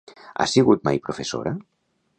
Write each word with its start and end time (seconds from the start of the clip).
Ha 0.43 0.47
sigut 0.53 0.87
mai 0.89 0.99
professora? 1.09 1.57